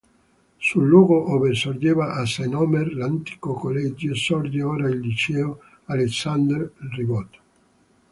[0.57, 7.37] Sul luogo ove sorgeva a Saint-Omer l'antico collegio, sorge ora il Liceo Alexandre Ribot.